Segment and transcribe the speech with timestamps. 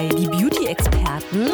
[0.00, 1.50] Bei Die Beauty-Experten.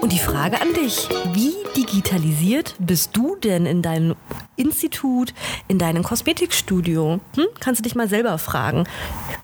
[0.00, 4.16] Und die Frage an dich: Wie digitalisiert bist du denn in deinem
[4.56, 5.34] Institut,
[5.68, 7.20] in deinem Kosmetikstudio?
[7.36, 7.46] Hm?
[7.60, 8.84] Kannst du dich mal selber fragen.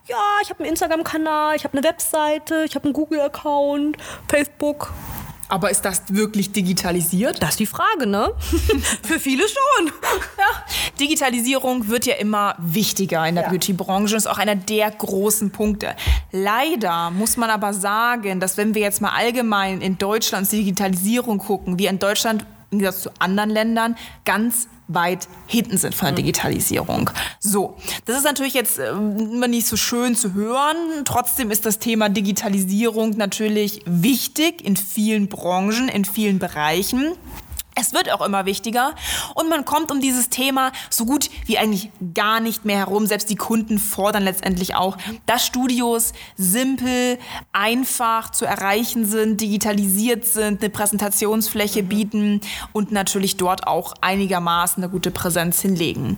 [0.07, 3.97] Ja, ich habe einen Instagram-Kanal, ich habe eine Webseite, ich habe einen Google-Account,
[4.27, 4.91] Facebook.
[5.49, 7.41] Aber ist das wirklich digitalisiert?
[7.41, 8.31] Das ist die Frage, ne?
[9.03, 9.91] Für viele schon.
[10.37, 10.63] Ja.
[10.99, 13.49] Digitalisierung wird ja immer wichtiger in der Ja.
[13.49, 15.95] Beauty-Branche und ist auch einer der großen Punkte.
[16.31, 21.39] Leider muss man aber sagen, dass wenn wir jetzt mal allgemein in Deutschland die Digitalisierung
[21.39, 22.45] gucken, wir in Deutschland
[22.77, 27.09] im Gegensatz zu anderen Ländern ganz weit hinten sind von der Digitalisierung.
[27.39, 27.75] So,
[28.05, 30.77] das ist natürlich jetzt ähm, immer nicht so schön zu hören.
[31.03, 37.13] Trotzdem ist das Thema Digitalisierung natürlich wichtig in vielen Branchen, in vielen Bereichen.
[37.79, 38.95] Es wird auch immer wichtiger
[39.35, 43.05] und man kommt um dieses Thema so gut wie eigentlich gar nicht mehr herum.
[43.05, 47.19] Selbst die Kunden fordern letztendlich auch, dass Studios simpel,
[47.53, 52.41] einfach zu erreichen sind, digitalisiert sind, eine Präsentationsfläche bieten
[52.73, 56.17] und natürlich dort auch einigermaßen eine gute Präsenz hinlegen.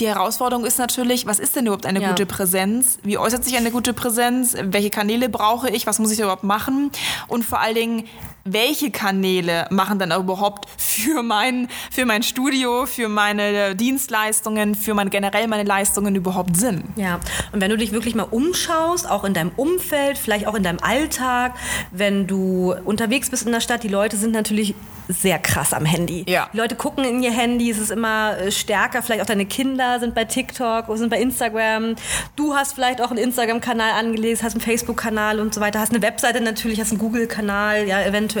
[0.00, 2.08] Die Herausforderung ist natürlich, was ist denn überhaupt eine Ja.
[2.08, 2.98] gute Präsenz?
[3.02, 4.54] Wie äußert sich eine gute Präsenz?
[4.60, 5.86] Welche Kanäle brauche ich?
[5.86, 6.90] Was muss ich überhaupt machen?
[7.28, 8.04] Und vor allen Dingen,
[8.44, 15.10] welche Kanäle machen dann überhaupt für mein, für mein Studio, für meine Dienstleistungen, für mein,
[15.10, 16.84] generell meine Leistungen überhaupt Sinn?
[16.96, 17.20] Ja,
[17.52, 20.80] und wenn du dich wirklich mal umschaust, auch in deinem Umfeld, vielleicht auch in deinem
[20.80, 21.54] Alltag,
[21.90, 24.74] wenn du unterwegs bist in der Stadt, die Leute sind natürlich
[25.08, 26.24] sehr krass am Handy.
[26.28, 26.48] Ja.
[26.52, 30.00] Die Leute gucken in ihr Handy, es ist immer äh, stärker, vielleicht auch deine Kinder
[30.00, 31.96] sind bei TikTok, sind bei Instagram.
[32.36, 36.02] Du hast vielleicht auch einen Instagram-Kanal angelegt, hast einen Facebook-Kanal und so weiter, hast eine
[36.02, 38.31] Webseite natürlich, hast einen Google-Kanal, ja, eventuell.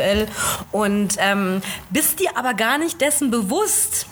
[0.70, 4.06] Und ähm, bist dir aber gar nicht dessen bewusst,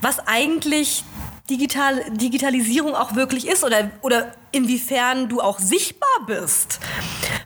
[0.00, 1.04] was eigentlich
[1.50, 6.78] Digital, Digitalisierung auch wirklich ist oder, oder inwiefern du auch sichtbar bist.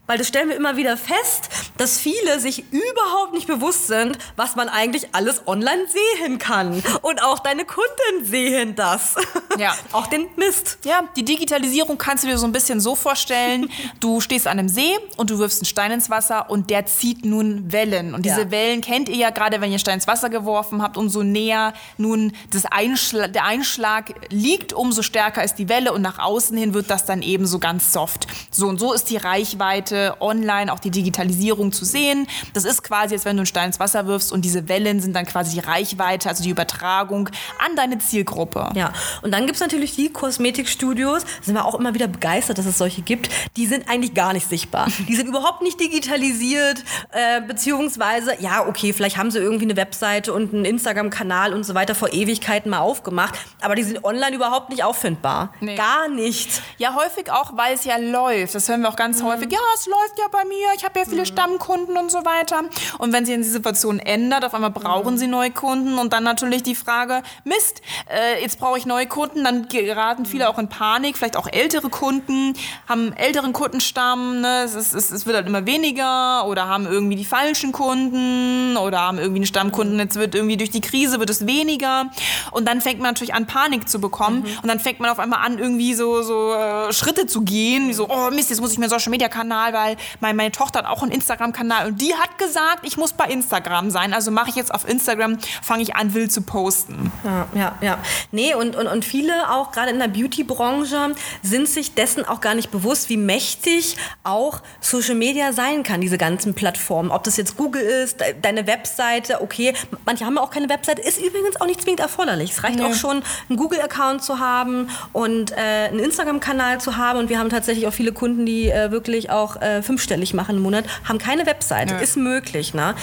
[0.06, 4.56] Weil das stellen wir immer wieder fest, dass viele sich überhaupt nicht bewusst sind, was
[4.56, 5.84] man eigentlich alles online
[6.22, 6.82] sehen kann.
[7.02, 9.14] Und auch deine Kunden sehen das.
[9.58, 9.74] Ja.
[9.92, 10.76] auch den Mist.
[10.84, 13.70] Ja, die Digitalisierung kannst du dir so ein bisschen so vorstellen,
[14.00, 17.24] du stehst an einem See und du wirfst einen Stein ins Wasser und der zieht
[17.24, 18.12] nun Wellen.
[18.12, 18.50] Und diese Ja.
[18.50, 22.32] Wellen kennt ihr ja gerade, wenn ihr Stein ins Wasser geworfen habt, umso näher nun
[22.52, 26.90] das Einschla der Einschlag liegt, umso stärker ist die Welle und nach außen hin wird
[26.90, 28.26] das dann eben so ganz soft.
[28.50, 32.26] So und so ist die Reichweite online, auch die Digitalisierung zu sehen.
[32.54, 35.14] Das ist quasi, als wenn du einen Stein ins Wasser wirfst und diese Wellen sind
[35.14, 37.28] dann quasi die Reichweite, also die Übertragung
[37.64, 38.70] an deine Zielgruppe.
[38.74, 42.58] Ja, und dann gibt es natürlich die Kosmetikstudios, da sind wir auch immer wieder begeistert,
[42.58, 44.88] dass es solche gibt, die sind eigentlich gar nicht sichtbar.
[45.08, 50.32] Die sind überhaupt nicht digitalisiert, äh, beziehungsweise, ja, okay, vielleicht haben sie irgendwie eine Webseite
[50.32, 54.70] und einen Instagram-Kanal und so weiter vor Ewigkeiten mal aufgemacht, aber die sind online überhaupt
[54.70, 55.52] nicht auffindbar.
[55.60, 55.76] Nee.
[55.76, 56.62] Gar nicht.
[56.78, 58.54] Ja, häufig auch, weil es ja läuft.
[58.54, 59.50] Das hören wir auch ganz häufig.
[59.52, 60.66] Ja, es läuft ja bei mir.
[60.76, 62.62] Ich habe ja viele Stammkunden und so weiter.
[62.98, 66.62] Und wenn sich die Situation ändert, auf einmal brauchen sie neue Kunden und dann natürlich
[66.62, 69.44] die Frage, Mist, äh, jetzt brauche ich neue Kunden.
[69.44, 71.16] Dann geraten viele auch in Panik.
[71.16, 72.54] Vielleicht auch ältere Kunden
[72.88, 74.40] haben älteren Kundenstamm.
[74.40, 74.62] Ne?
[74.64, 79.00] Es, ist, es, es wird halt immer weniger oder haben irgendwie die falschen Kunden oder
[79.00, 79.98] haben irgendwie einen Stammkunden.
[79.98, 82.10] Jetzt wird irgendwie durch die Krise wird es weniger.
[82.50, 84.46] Und dann fängt man natürlich an, Panik zu bekommen.
[84.62, 87.88] Und dann fängt man auf einmal an, irgendwie so, so äh, Schritte zu gehen.
[87.88, 90.52] Wie so, oh Mist, jetzt muss ich mir einen Social Media Kanal, weil mein, meine
[90.52, 91.12] Tochter hat auch einen
[91.46, 94.12] Instagram-Kanal und die hat gesagt, ich muss bei Instagram sein.
[94.12, 97.12] Also mache ich jetzt auf Instagram, fange ich an, wild zu posten.
[97.24, 97.98] Ja, ja, ja.
[98.32, 102.54] Nee, und, und, und viele auch gerade in der Beauty-Branche sind sich dessen auch gar
[102.54, 107.10] nicht bewusst, wie mächtig auch Social Media sein kann, diese ganzen Plattformen.
[107.10, 109.74] Ob das jetzt Google ist, de deine Webseite, okay.
[110.04, 112.52] Manche haben ja auch keine Webseite, ist übrigens auch nicht zwingend erforderlich.
[112.52, 117.18] Es reicht auch schon, einen Google-Account zu haben und äh, einen Instagram-Kanal zu haben.
[117.18, 120.62] Und wir haben tatsächlich auch viele Kunden, die äh, wirklich auch äh, fünfstellig machen im
[120.62, 121.94] Monat, haben keine Webseite.
[121.94, 122.00] Ja.
[122.00, 122.94] Ist möglich, ne?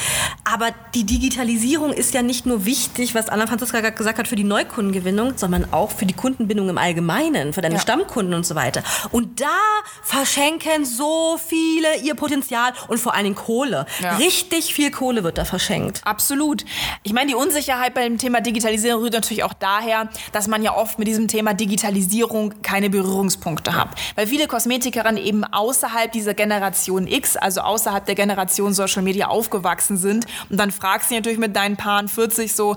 [0.43, 4.35] Aber die Digitalisierung ist ja nicht nur wichtig, was Anna Franziska gerade gesagt hat, für
[4.35, 7.81] die Neukundengewinnung, sondern auch für die Kundenbindung im Allgemeinen, für deine ja.
[7.81, 8.81] Stammkunden und so weiter.
[9.11, 9.59] Und da
[10.01, 13.85] verschenken so viele ihr Potenzial und vor allen Dingen Kohle.
[13.99, 14.15] Ja.
[14.15, 16.01] Richtig viel Kohle wird da verschenkt.
[16.05, 16.65] Absolut.
[17.03, 20.99] Ich meine, die Unsicherheit beim Thema Digitalisierung rührt natürlich auch daher, dass man ja oft
[20.99, 23.89] mit diesem Thema Digitalisierung keine Berührungspunkte hat.
[24.15, 28.22] Weil viele Kosmetikerinnen eben außerhalb dieser Generation X, also außerhalb der Generation
[28.73, 30.25] Social Media aufgewachsen sind.
[30.49, 32.75] Und dann fragst du natürlich mit deinen Paaren 40 so,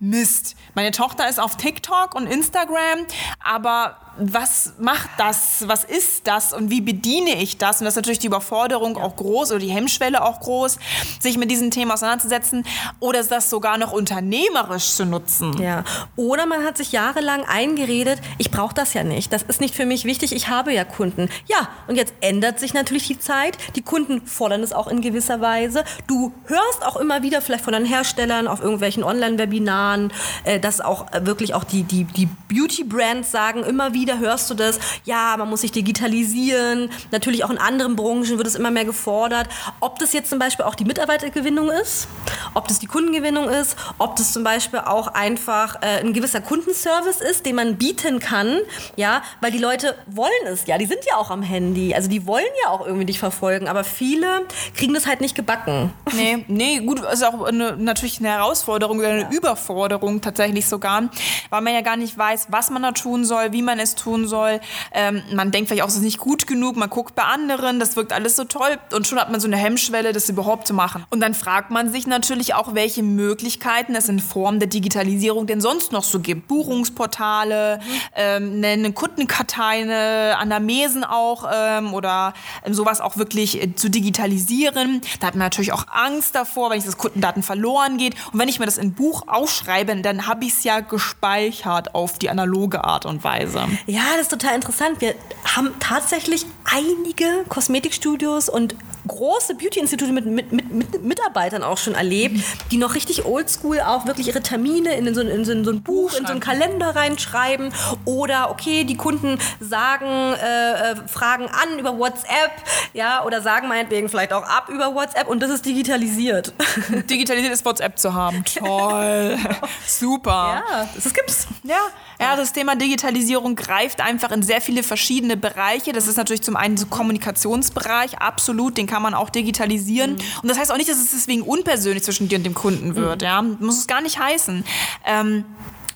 [0.00, 3.06] Mist, meine Tochter ist auf TikTok und Instagram,
[3.40, 7.80] aber was macht das, was ist das und wie bediene ich das?
[7.80, 10.78] Und das ist natürlich die Überforderung auch groß oder die Hemmschwelle auch groß,
[11.20, 12.64] sich mit diesem Thema auseinanderzusetzen
[13.00, 15.56] oder ist das sogar noch unternehmerisch zu nutzen.
[15.62, 15.84] Ja.
[16.16, 19.86] Oder man hat sich jahrelang eingeredet, ich brauche das ja nicht, das ist nicht für
[19.86, 21.28] mich wichtig, ich habe ja Kunden.
[21.46, 25.40] Ja, und jetzt ändert sich natürlich die Zeit, die Kunden fordern es auch in gewisser
[25.40, 25.84] Weise.
[26.06, 30.12] Du hörst auch immer wieder vielleicht von deinen Herstellern auf irgendwelchen Online-Webinaren,
[30.44, 34.54] äh, dass auch wirklich auch die, die, die Beauty-Brands sagen immer wieder, wieder hörst du
[34.54, 36.90] das, ja, man muss sich digitalisieren.
[37.10, 39.48] Natürlich auch in anderen Branchen wird es immer mehr gefordert.
[39.80, 42.08] Ob das jetzt zum Beispiel auch die Mitarbeitergewinnung ist,
[42.54, 47.20] ob das die Kundengewinnung ist, ob das zum Beispiel auch einfach äh, ein gewisser Kundenservice
[47.20, 48.58] ist, den man bieten kann,
[48.96, 52.26] ja, weil die Leute wollen es ja, die sind ja auch am Handy, also die
[52.26, 55.92] wollen ja auch irgendwie dich verfolgen, aber viele kriegen das halt nicht gebacken.
[56.14, 59.30] Nee, nee, gut, ist auch eine, natürlich eine Herausforderung oder eine ja.
[59.30, 61.10] Überforderung tatsächlich sogar,
[61.50, 64.26] weil man ja gar nicht weiß, was man da tun soll, wie man es tun
[64.26, 64.60] soll.
[64.92, 67.96] Ähm, man denkt vielleicht auch, es ist nicht gut genug, man guckt bei anderen, das
[67.96, 71.04] wirkt alles so toll und schon hat man so eine Hemmschwelle, das überhaupt zu machen.
[71.10, 75.60] Und dann fragt man sich natürlich auch, welche Möglichkeiten es in Form der Digitalisierung denn
[75.60, 76.48] sonst noch so gibt.
[76.48, 77.92] Buchungsportale, mhm.
[78.16, 82.34] ähm, eine Kundenkartei, eine Anamesen auch ähm, oder
[82.64, 85.00] ähm, sowas auch wirklich äh, zu digitalisieren.
[85.20, 88.14] Da hat man natürlich auch Angst davor, wenn ich das Kundendaten verloren geht.
[88.32, 92.18] Und wenn ich mir das in Buch aufschreibe, dann habe ich es ja gespeichert auf
[92.18, 93.66] die analoge Art und Weise.
[93.86, 95.00] Ja, das ist total interessant.
[95.00, 95.14] Wir
[95.44, 98.74] haben tatsächlich einige Kosmetikstudios und
[99.06, 102.40] große Beauty-Institute mit, mit, mit, mit, Mitarbeitern auch schon erlebt,
[102.70, 105.82] die noch richtig oldschool auch wirklich ihre Termine in so, in so, in so ein
[105.82, 107.72] Buch, in so einen Kalender reinschreiben.
[108.04, 112.52] Oder okay, die Kunden sagen, äh, äh, fragen an über WhatsApp,
[112.92, 116.52] ja, oder sagen meinetwegen vielleicht auch ab über WhatsApp und das ist digitalisiert.
[117.10, 118.44] Digitalisiert ist WhatsApp zu haben.
[118.44, 119.38] Toll.
[119.86, 120.62] Super.
[120.68, 121.46] Ja, das gibt's.
[121.62, 121.76] Ja.
[122.20, 125.92] ja, das Thema Digitalisierung greift einfach in sehr viele verschiedene Bereiche.
[125.92, 130.12] Das ist natürlich zum einen so Kommunikationsbereich, absolut, den kann man auch digitalisieren.
[130.12, 130.18] Mhm.
[130.42, 133.20] Und das heißt auch nicht, dass es deswegen unpersönlich zwischen dir und dem Kunden wird.
[133.20, 133.24] Mhm.
[133.24, 133.42] Ja?
[133.42, 134.64] Muss es gar nicht heißen.
[135.06, 135.44] Ähm,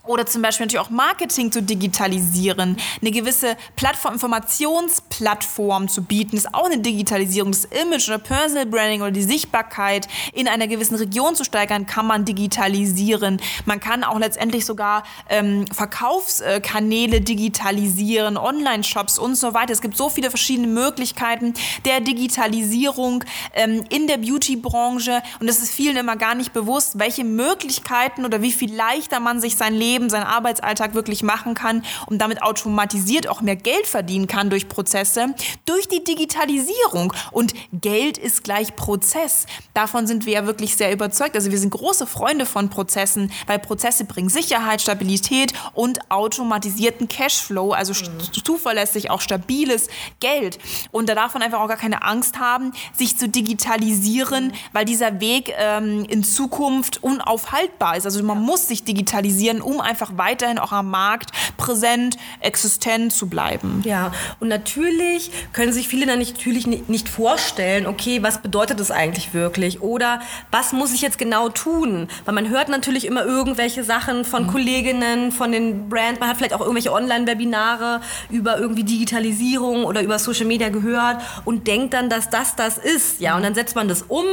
[0.04, 6.52] oder zum Beispiel natürlich auch Marketing zu digitalisieren, eine gewisse Plattform, Informationsplattform zu bieten, ist
[6.52, 7.52] auch eine Digitalisierung.
[7.52, 12.06] Das Image oder Personal Branding oder die Sichtbarkeit in einer gewissen Region zu steigern, kann
[12.06, 13.40] man digitalisieren.
[13.64, 19.72] Man kann auch letztendlich sogar ähm, Verkaufskanäle digitalisieren, Online-Shops und so weiter.
[19.72, 23.22] Es gibt so viele verschiedene Möglichkeiten der Digitalisierung
[23.55, 28.43] ähm, in der Beauty-Branche und es ist vielen immer gar nicht bewusst, welche Möglichkeiten oder
[28.43, 32.42] wie viel leichter man sich sein Leben Leben, seinen Arbeitsalltag wirklich machen kann und damit
[32.42, 35.34] automatisiert auch mehr Geld verdienen kann durch Prozesse,
[35.66, 37.12] durch die Digitalisierung.
[37.30, 39.46] Und Geld ist gleich Prozess.
[39.74, 41.36] Davon sind wir ja wirklich sehr überzeugt.
[41.36, 47.72] Also wir sind große Freunde von Prozessen, weil Prozesse bringen Sicherheit, Stabilität und automatisierten Cashflow,
[47.72, 48.44] also mhm.
[48.44, 49.88] zuverlässig auch stabiles
[50.20, 50.58] Geld.
[50.90, 55.20] Und da darf man einfach auch gar keine Angst haben, sich zu digitalisieren, weil dieser
[55.20, 58.06] Weg ähm, in Zukunft unaufhaltbar ist.
[58.06, 63.82] Also man muss sich digitalisieren, um einfach weiterhin auch am Markt präsent, existent zu bleiben.
[63.84, 69.34] Ja, und natürlich können sich viele dann natürlich nicht vorstellen, okay, was bedeutet das eigentlich
[69.34, 69.81] wirklich?
[69.81, 70.20] Oder
[70.51, 72.08] was muss ich jetzt genau tun?
[72.24, 74.51] Weil man hört natürlich immer irgendwelche Sachen von mhm.
[74.51, 80.19] Kolleginnen, von den Brands, man hat vielleicht auch irgendwelche Online-Webinare über irgendwie Digitalisierung oder über
[80.19, 83.20] Social Media gehört und denkt dann, dass das das ist.
[83.20, 84.24] Ja, und dann setzt man das um,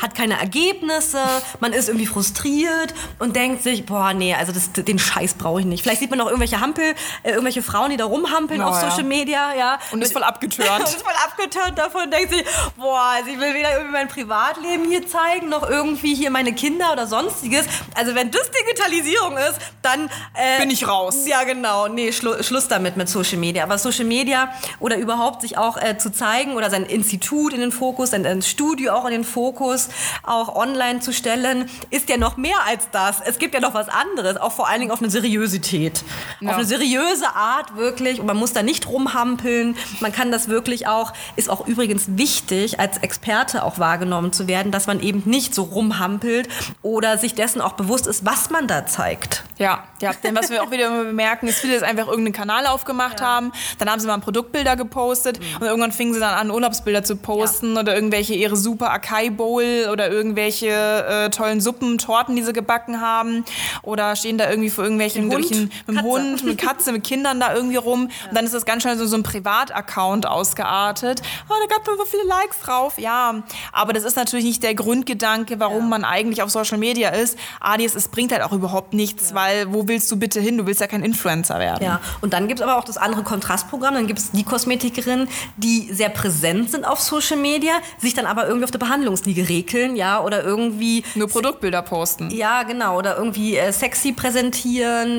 [0.00, 1.20] hat keine Ergebnisse,
[1.60, 5.60] man ist irgendwie frustriert und denkt sich, boah, nee, also das, den den Scheiß brauche
[5.60, 5.82] ich nicht.
[5.82, 8.80] Vielleicht sieht man noch irgendwelche Hampel, äh, irgendwelche Frauen, die da rumhampeln oh, auf.
[8.80, 9.78] Social Media, ja.
[9.92, 10.70] Und ist voll abgetürnt.
[10.78, 12.44] und ist voll abgetürnt davon, denkt sich,
[12.76, 16.92] boah, also ich will weder irgendwie mein Privatleben hier zeigen, noch irgendwie hier meine Kinder
[16.92, 17.66] oder sonstiges.
[17.94, 20.08] Also wenn das Digitalisierung ist, dann...
[20.34, 21.26] Äh, Bin ich raus.
[21.26, 21.88] Ja, genau.
[21.88, 23.64] Nee, Schlu Schluss damit mit Social Media.
[23.64, 27.72] Aber Social Media oder überhaupt sich auch äh, zu zeigen oder sein Institut in den
[27.72, 29.88] Fokus, sein, sein Studio auch in den Fokus,
[30.22, 33.20] auch online zu stellen, ist ja noch mehr als das.
[33.20, 36.04] Es gibt ja noch was anderes, auch vor allen Dingen Dingen auf eine Seriosität.
[36.40, 36.50] Ja.
[36.50, 38.20] Auf eine seriöse Art wirklich.
[38.20, 42.78] Und man muss da nicht rumhampeln Man kann das wirklich auch, ist auch übrigens wichtig,
[42.78, 46.48] als Experte auch wahrgenommen zu werden, dass man eben nicht so rumhampelt
[46.82, 49.44] oder sich dessen auch bewusst ist, was man da zeigt.
[49.58, 53.20] Ja, ja, denn was wir auch wieder bemerken, ist, viele das einfach irgendeinen Kanal aufgemacht
[53.20, 53.26] ja.
[53.26, 55.56] haben, dann haben sie mal Produktbilder gepostet mhm.
[55.60, 57.80] und irgendwann fingen sie dann an, Urlaubsbilder zu posten ja.
[57.80, 63.00] oder irgendwelche ihre super Akai Bowl oder irgendwelche äh, tollen Suppen, Torten, die sie gebacken
[63.00, 63.44] haben
[63.82, 67.76] oder stehen da irgendwie vor irgendwelchen Hund, mit Hund, mit Katze, mit Kindern da irgendwie
[67.76, 68.28] rum ja.
[68.28, 71.22] und dann ist das ganz schnell so, so ein Privataccount ausgeartet.
[71.48, 72.98] Oh, da gab es so viele Likes drauf.
[72.98, 73.42] Ja,
[73.72, 77.36] aber das ist natürlich nicht der Grundgedanke, warum man eigentlich auf Social Media ist.
[77.60, 80.58] Adis, es bringt halt auch überhaupt nichts, weil wo willst du bitte hin?
[80.58, 81.84] Du willst ja kein Influencer werden.
[81.84, 83.94] Ja, und dann gibt es aber auch das andere Kontrastprogramm.
[83.94, 88.46] Dann gibt es die Kosmetikerinnen, die sehr präsent sind auf Social Media, sich dann aber
[88.46, 91.02] irgendwie auf der Behandlungsliege rekeln, ja, oder irgendwie...
[91.14, 92.30] Nur Produktbilder posten.
[92.30, 94.65] Ja, genau, oder irgendwie äh, sexy präsentieren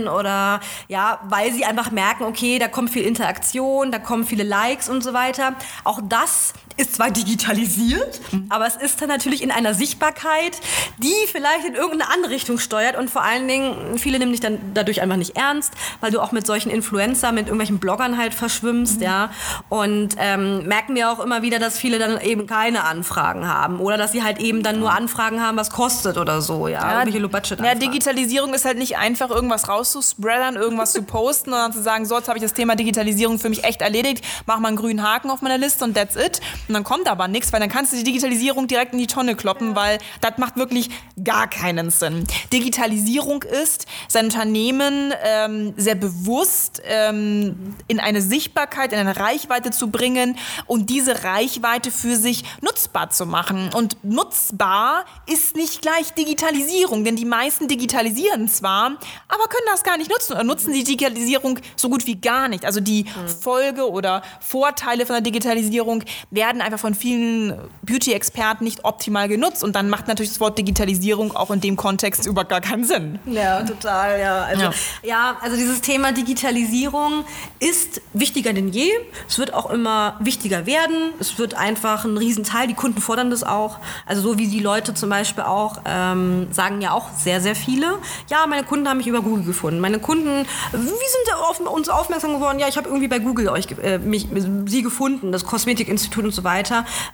[0.07, 4.89] oder, ja, weil sie einfach merken, okay, da kommt viel Interaktion, da kommen viele Likes
[4.89, 5.53] und so weiter.
[5.83, 8.45] Auch das ist zwar digitalisiert, mhm.
[8.49, 10.59] aber es ist dann natürlich in einer Sichtbarkeit,
[10.99, 14.59] die vielleicht in irgendeine andere Richtung steuert und vor allen Dingen, viele nehmen dich dann
[14.73, 18.97] dadurch einfach nicht ernst, weil du auch mit solchen Influencer, mit irgendwelchen Bloggern halt verschwimmst,
[18.97, 19.03] mhm.
[19.03, 19.31] ja.
[19.69, 23.97] Und ähm, merken wir auch immer wieder, dass viele dann eben keine Anfragen haben oder
[23.97, 26.81] dass sie halt eben dann nur Anfragen haben, was kostet oder so, ja.
[26.81, 31.57] ja Irgendwelche Low-Budget Ja, Digitalisierung ist halt nicht einfach irgendwas rauszuspreadern, irgendwas zu posten und
[31.57, 34.59] dann zu sagen, so, jetzt habe ich das Thema Digitalisierung für mich echt erledigt, mach
[34.59, 36.39] mal einen grünen Haken auf meiner Liste und that's it.
[36.67, 39.35] Und dann kommt aber nichts, weil dann kannst du die Digitalisierung direkt in die Tonne
[39.35, 40.89] kloppen, weil das macht wirklich
[41.23, 42.25] gar keinen Sinn.
[42.51, 49.89] Digitalisierung ist, sein Unternehmen ähm, sehr bewusst ähm, in eine Sichtbarkeit, in eine Reichweite zu
[49.89, 53.69] bringen und diese Reichweite für sich nutzbar zu machen.
[53.73, 58.97] Und nutzbar ist nicht gleich Digitalisierung, denn die meisten digitalisieren zwar,
[59.27, 62.65] aber können das gar nicht nutzen oder nutzen die Digitalisierung so gut wie gar nicht.
[62.65, 63.05] Also die
[63.41, 69.75] Folge oder Vorteile von der Digitalisierung werden einfach von vielen Beauty-Experten nicht optimal genutzt und
[69.75, 73.19] dann macht natürlich das Wort Digitalisierung auch in dem Kontext über gar keinen Sinn.
[73.25, 74.43] Ja, total, ja.
[74.43, 74.71] Also, ja.
[75.03, 77.23] ja, also dieses Thema Digitalisierung
[77.59, 78.91] ist wichtiger denn je.
[79.27, 81.13] Es wird auch immer wichtiger werden.
[81.19, 82.67] Es wird einfach ein Riesenteil.
[82.67, 83.79] Die Kunden fordern das auch.
[84.05, 87.99] Also so wie die Leute zum Beispiel auch ähm, sagen ja auch sehr, sehr viele.
[88.29, 89.79] Ja, meine Kunden haben mich über Google gefunden.
[89.79, 92.59] Meine Kunden, wie sind auf uns aufmerksam geworden?
[92.59, 94.27] Ja, ich habe irgendwie bei Google euch äh, mich,
[94.65, 96.46] sie gefunden, das Kosmetikinstitut und so weiter.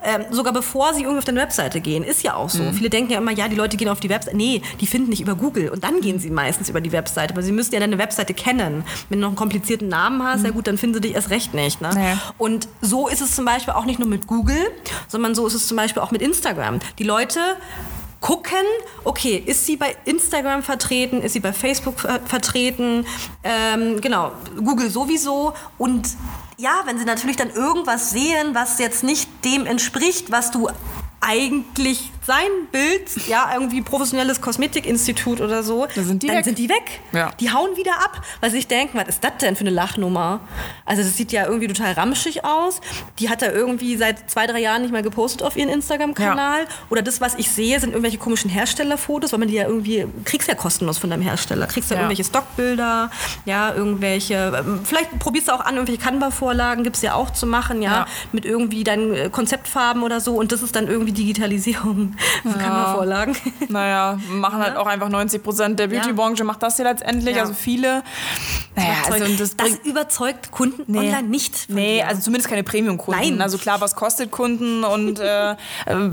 [0.03, 2.03] Ähm, sogar bevor sie irgendwie auf deine Webseite gehen.
[2.03, 2.63] Ist ja auch so.
[2.63, 2.73] Mhm.
[2.73, 4.35] Viele denken ja immer, ja, die Leute gehen auf die Webseite.
[4.35, 5.69] Nee, die finden nicht über Google.
[5.69, 7.33] Und dann gehen sie meistens über die Webseite.
[7.33, 8.83] Aber sie müssen ja deine Webseite kennen.
[9.09, 10.45] Wenn du noch einen komplizierten Namen hast, mhm.
[10.45, 11.81] ja gut, dann finden sie dich erst recht nicht.
[11.81, 11.89] Ne?
[11.95, 12.33] Ja.
[12.37, 14.71] Und so ist es zum Beispiel auch nicht nur mit Google,
[15.07, 16.79] sondern so ist es zum Beispiel auch mit Instagram.
[16.99, 17.39] Die Leute
[18.23, 18.63] gucken,
[19.03, 23.05] okay, ist sie bei Instagram vertreten, ist sie bei Facebook vertreten,
[23.43, 26.07] ähm, genau, Google sowieso und
[26.63, 30.69] ja, wenn sie natürlich dann irgendwas sehen, was jetzt nicht dem entspricht, was du
[31.19, 36.45] eigentlich sein Bild, ja, irgendwie professionelles Kosmetikinstitut oder so, da sind die dann weg.
[36.45, 37.01] sind die weg.
[37.11, 37.31] Ja.
[37.39, 40.41] Die hauen wieder ab, weil sie sich denken, was ist das denn für eine Lachnummer?
[40.85, 42.81] Also das sieht ja irgendwie total ramschig aus.
[43.19, 46.61] Die hat da irgendwie seit zwei, drei Jahren nicht mehr gepostet auf ihren Instagram-Kanal.
[46.61, 46.67] Ja.
[46.89, 50.47] Oder das, was ich sehe, sind irgendwelche komischen Herstellerfotos, weil man die ja irgendwie, kriegst
[50.47, 51.67] ja kostenlos von deinem Hersteller.
[51.67, 52.03] Kriegst ja, ja.
[52.03, 53.11] irgendwelche Stockbilder,
[53.45, 57.45] ja, irgendwelche, ähm, vielleicht probierst du auch an, irgendwelche Canva-Vorlagen gibt es ja auch zu
[57.45, 61.11] machen, ja, ja, mit irgendwie deinen äh, Konzeptfarben oder so und das ist dann irgendwie
[61.11, 62.12] Digitalisierung
[62.43, 62.51] ja.
[62.53, 63.35] Canva-Vorlagen.
[63.69, 68.03] Naja, machen halt auch einfach 90 Prozent der Beauty-Branche macht das hier letztendlich, also viele.
[68.75, 70.99] Naja, also das, das überzeugt Kunden nee.
[70.99, 71.69] online nicht.
[71.69, 72.07] Nee, dir.
[72.07, 73.21] also zumindest keine Premium-Kunden.
[73.21, 73.41] Nein.
[73.41, 75.55] Also klar, was kostet Kunden und äh, äh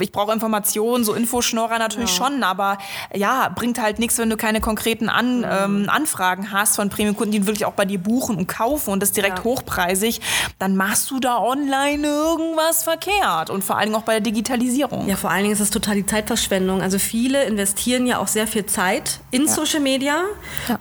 [0.00, 2.26] ich brauche Informationen, so Infoschnorrer natürlich ja.
[2.26, 2.78] schon, aber
[3.14, 5.44] ja, bringt halt nichts, wenn du keine konkreten An mhm.
[5.44, 9.12] ähm, Anfragen hast von Premium-Kunden, die wirklich auch bei dir buchen und kaufen und das
[9.12, 9.44] direkt ja.
[9.44, 10.20] hochpreisig,
[10.58, 15.08] dann machst du da online irgendwas verkehrt und vor allen Dingen auch bei der Digitalisierung.
[15.08, 16.82] Ja, vor allen Dingen ist das total die Zeitverschwendung.
[16.82, 19.48] Also viele investieren ja auch sehr viel Zeit in ja.
[19.48, 20.24] Social Media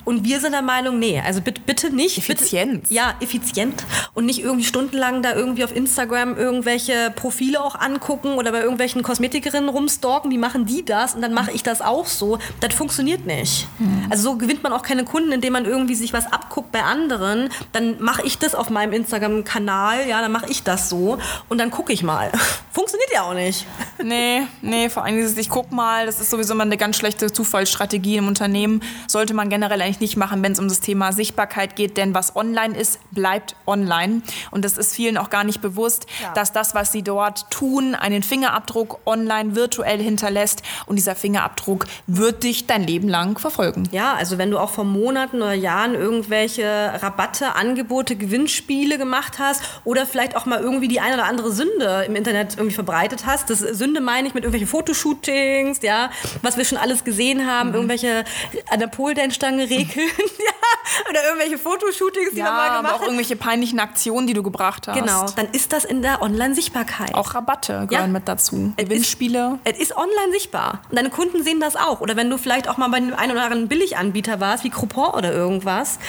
[0.05, 2.17] und wir sind der Meinung, nee, also bitte bitte nicht.
[2.17, 2.83] Effizient.
[2.83, 3.83] Bitte, ja, effizient.
[4.13, 9.03] Und nicht irgendwie stundenlang da irgendwie auf Instagram irgendwelche Profile auch angucken oder bei irgendwelchen
[9.03, 10.31] Kosmetikerinnen rumstalken.
[10.31, 11.15] Wie machen die das?
[11.15, 12.39] Und dann mache ich das auch so.
[12.59, 13.67] Das funktioniert nicht.
[13.79, 14.07] Mhm.
[14.09, 17.49] Also so gewinnt man auch keine Kunden, indem man irgendwie sich was abguckt bei anderen.
[17.71, 20.07] Dann mache ich das auf meinem Instagram-Kanal.
[20.07, 21.17] Ja, dann mache ich das so.
[21.47, 22.31] Und dann gucke ich mal.
[22.71, 23.65] funktioniert ja auch nicht.
[24.01, 27.31] Nee, nee, vor allem dieses, ich guck mal, das ist sowieso immer eine ganz schlechte
[27.31, 28.81] Zufallsstrategie im Unternehmen.
[29.07, 32.35] Sollte man generell eigentlich nicht machen, wenn es um das Thema Sichtbarkeit geht, denn was
[32.35, 34.21] online ist, bleibt online.
[34.51, 36.33] Und das ist vielen auch gar nicht bewusst, Ja.
[36.33, 40.63] dass das, was sie dort tun, einen Fingerabdruck online virtuell hinterlässt.
[40.85, 43.87] Und dieser Fingerabdruck wird dich dein Leben lang verfolgen.
[43.91, 49.61] Ja, also wenn du auch vor Monaten oder Jahren irgendwelche Rabatte, Angebote, Gewinnspiele gemacht hast
[49.85, 53.49] oder vielleicht auch mal irgendwie die eine oder andere Sünde im Internet irgendwie verbreitet hast.
[53.49, 56.10] Das Sünde meine ich mit irgendwelchen Fotoshootings, ja,
[56.41, 58.24] was wir schon alles gesehen haben, irgendwelche
[58.69, 63.00] an der Poldance-Stange regeln, ja, oder irgendwelche Fotoshootings, die Ja, man mal aber gemacht auch
[63.01, 63.05] hat.
[63.08, 65.00] irgendwelche peinlichen Aktionen, die du gebracht hast.
[65.00, 67.13] Genau, dann ist das in der Online-Sichtbarkeit.
[67.13, 68.13] Auch Rabatte gehören Ja.
[68.19, 68.74] mit dazu.
[68.75, 69.60] Es ist- Gewinnspiele.
[69.63, 70.81] Es ist online sichtbar.
[70.89, 72.01] Und deine Kunden sehen das auch.
[72.01, 75.12] Oder wenn du vielleicht auch mal bei einem einen oder anderen Billiganbieter warst, wie Groupon
[75.13, 76.00] oder irgendwas.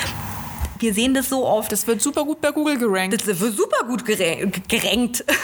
[0.78, 1.70] Wir sehen das so oft.
[1.72, 3.12] Das wird super gut bei Google gerankt.
[3.28, 5.24] Das wird super gut gerankt.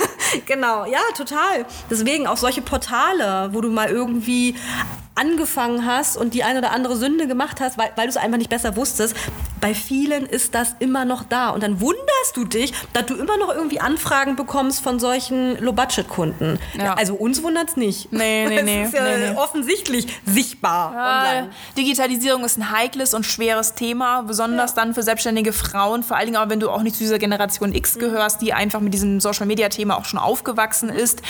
[0.47, 1.67] genau, ja, total.
[1.91, 4.57] Deswegen auch solche Portale, wo du mal irgendwie
[5.17, 8.39] angefangen hast und die eine oder andere Sünde gemacht hast, weil, weil du es einfach
[8.39, 9.17] nicht besser wusstest.
[9.61, 11.51] Bei vielen ist das immer noch da.
[11.51, 16.59] Und dann wunderst du dich, dass du immer noch irgendwie Anfragen bekommst von solchen Low-Budget-Kunden.
[16.79, 16.95] Ja.
[16.95, 18.13] Also uns wundert es nicht.
[18.13, 19.37] Nee, nee, Das nee, ist ja nee, nee.
[19.37, 21.51] offensichtlich sichtbar online.
[21.77, 26.37] Digitalisierung ist ein heikles und schweres Thema, besonders dann für selbstständige Frauen, vor allen Dingen
[26.37, 29.97] aber, wenn du auch nicht zu dieser Generation X gehörst, die einfach mit diesem Social-Media-Thema
[29.97, 31.23] auch schon aufgewachsen ist.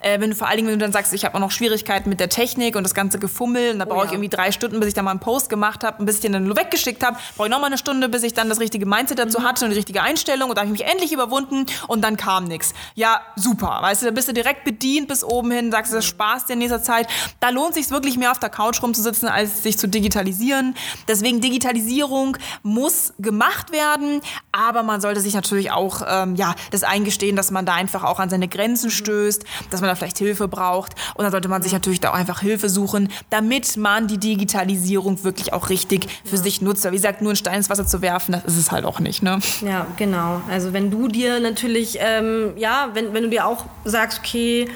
[0.00, 2.08] Äh, wenn du vor allen Dingen, wenn du dann sagst, ich habe auch noch Schwierigkeiten
[2.08, 4.12] mit der Technik und das ganze Gefummel und da brauche ich ja.
[4.12, 6.32] irgendwie drei Stunden, bis ich da mal einen Post gemacht habe und bis ich den
[6.32, 8.86] dann nur weggeschickt habe, brauche ich noch mal eine Stunde, bis ich dann das richtige
[8.86, 10.50] Mindset dazu hatte und die richtige Einstellung.
[10.50, 12.74] Und da habe ich mich endlich überwunden und dann kam nichts.
[12.94, 16.04] Ja, super, weißt du, da bist du direkt bedient bis oben hin, sagst du, das
[16.04, 17.08] Spaß dir in nächster Zeit.
[17.40, 20.76] Da lohnt sich wirklich mehr auf der Couch rumzusitzen, als sich zu digitalisieren.
[21.08, 24.20] Deswegen Digitalisierung muss gemacht werden,
[24.52, 28.20] aber man sollte sich natürlich auch ähm, ja, das eingestehen, dass man da einfach auch
[28.20, 30.94] an seine Grenzen stößt, dass man da vielleicht Hilfe braucht.
[31.14, 35.22] Und dann sollte man sich natürlich da auch einfach Hilfe suchen, damit man die Digitalisierung
[35.24, 36.84] wirklich auch richtig für sich nutzt.
[36.84, 39.00] Weil wie gesagt, nur einen Stein ins Wasser zu werfen, das ist es halt auch
[39.00, 39.22] nicht.
[39.22, 39.38] Ne?
[39.60, 40.42] Ja, genau.
[40.48, 44.68] Also wenn du dir natürlich, ähm, ja, wenn, wenn du dir auch sagst, okay,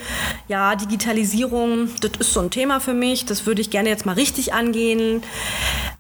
[0.49, 4.13] ja, Digitalisierung, das ist so ein Thema für mich, das würde ich gerne jetzt mal
[4.13, 5.23] richtig angehen.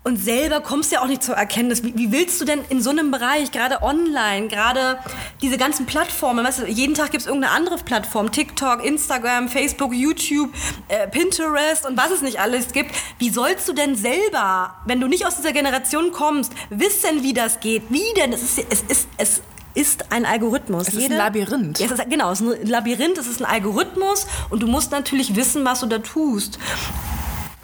[0.08, 1.82] Und selber kommst du ja auch nicht zur Erkenntnis.
[1.82, 4.98] Wie, wie willst du denn in so einem Bereich, gerade online, gerade
[5.42, 9.92] diese ganzen Plattformen, weißt du, jeden Tag gibt es irgendeine andere Plattform, TikTok, Instagram, Facebook,
[9.92, 10.50] YouTube,
[10.88, 12.92] äh, Pinterest und was es nicht alles gibt.
[13.18, 17.60] Wie sollst du denn selber, wenn du nicht aus dieser Generation kommst, wissen, wie das
[17.60, 17.82] geht?
[17.90, 18.32] Wie denn?
[18.32, 19.42] Es ist, es ist, es
[19.74, 20.88] ist ein Algorithmus.
[20.88, 21.80] Es ist ein Labyrinth.
[21.80, 24.90] Ja, es ist, genau, es ist ein Labyrinth, es ist ein Algorithmus und du musst
[24.90, 26.58] natürlich wissen, was du da tust.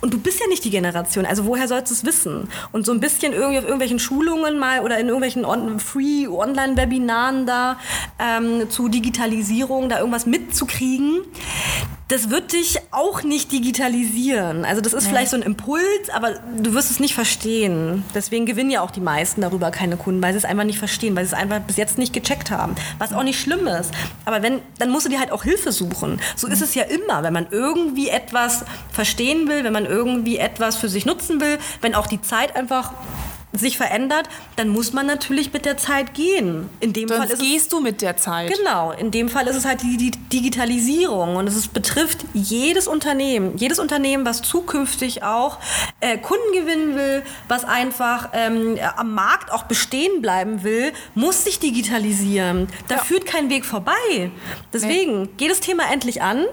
[0.05, 2.51] Und du bist ja nicht die Generation, also woher sollst du es wissen?
[2.73, 7.47] Und so ein bisschen irgendwie auf irgendwelchen Schulungen mal oder in irgendwelchen on free Online-Webinaren
[7.47, 7.79] da
[8.19, 11.23] ähm, zu Digitalisierung da irgendwas mitzukriegen,
[12.09, 14.67] das wird dich auch nicht digitalisieren.
[14.67, 18.05] Also das ist vielleicht so ein Impuls, aber du wirst es nicht verstehen.
[18.15, 21.17] Deswegen gewinnen ja auch die meisten darüber keine Kunden, weil sie es einfach nicht verstehen,
[21.17, 22.75] weil sie es einfach bis jetzt nicht gecheckt haben.
[22.99, 23.91] Was auch nicht schlimm ist.
[24.27, 26.21] Aber wenn, dann musst du dir halt auch Hilfe suchen.
[26.37, 30.77] So ist es ja immer, wenn man irgendwie etwas verstehen will, wenn man irgendwie etwas
[30.77, 32.93] für sich nutzen will, wenn auch die Zeit einfach
[33.57, 36.69] sich verändert, dann muss man natürlich mit der Zeit gehen.
[36.81, 38.53] In dem Fall Sonst ist es gehst du mit der Zeit.
[38.57, 42.89] Genau, in dem Fall ist es halt die, die Digitalisierung und es ist, betrifft jedes
[42.89, 45.59] Unternehmen, jedes Unternehmen, was zukünftig auch
[46.01, 51.59] äh, Kunden gewinnen will, was einfach ähm, am Markt auch bestehen bleiben will, muss sich
[51.59, 52.69] digitalisieren.
[52.89, 53.03] Da Ja.
[53.05, 54.31] führt kein Weg vorbei.
[54.73, 56.45] Deswegen, geh das Thema endlich an.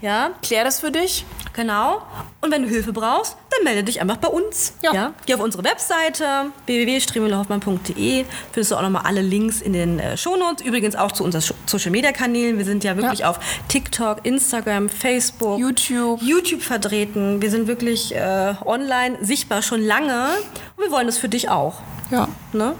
[0.00, 1.24] Ja, Klär das für dich.
[1.58, 2.02] Genau.
[2.40, 4.72] Und wenn du Hilfe brauchst, dann melde dich einfach bei uns.
[4.82, 5.12] Ja.
[5.26, 10.64] Geh auf unsere Webseite www.stremelehoffmann.de findest du auch nochmal alle Links in den äh, Shownotes.
[10.64, 12.58] Übrigens auch zu unseren Social Media Kanälen.
[12.58, 13.30] Wir sind ja wirklich Ja.
[13.30, 16.22] auf TikTok, Instagram, Facebook, YouTube.
[16.22, 17.42] YouTube vertreten.
[17.42, 20.28] Wir sind wirklich äh, online sichtbar schon lange
[20.76, 21.80] und wir wollen das für dich auch.
[22.10, 22.28] Ja.
[22.52, 22.74] Ne?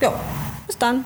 [0.00, 0.12] Ja,
[0.66, 1.04] bis dann.